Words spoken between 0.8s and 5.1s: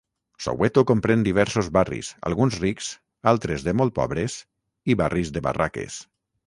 comprèn diversos barris, alguns rics, altres de molt pobres i